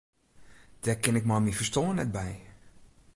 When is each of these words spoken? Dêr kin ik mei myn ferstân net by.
Dêr 0.83 0.97
kin 1.03 1.19
ik 1.19 1.27
mei 1.27 1.41
myn 1.41 1.57
ferstân 1.57 1.93
net 1.95 2.09
by. 2.15 2.29